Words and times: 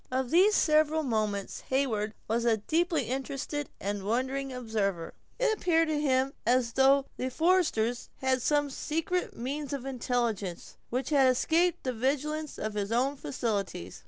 Of 0.09 0.31
these 0.31 0.55
several 0.55 1.03
moments 1.03 1.61
Heyward 1.69 2.15
was 2.27 2.43
a 2.43 2.57
deeply 2.57 3.03
interested 3.03 3.69
and 3.79 4.01
wondering 4.01 4.51
observer. 4.51 5.13
It 5.39 5.55
appeared 5.55 5.89
to 5.89 6.01
him 6.01 6.33
as 6.43 6.73
though 6.73 7.05
the 7.17 7.29
foresters 7.29 8.09
had 8.15 8.41
some 8.41 8.71
secret 8.71 9.37
means 9.37 9.73
of 9.73 9.85
intelligence, 9.85 10.75
which 10.89 11.11
had 11.11 11.29
escaped 11.29 11.83
the 11.83 11.93
vigilance 11.93 12.57
of 12.57 12.73
his 12.73 12.91
own 12.91 13.15
faculties. 13.15 13.99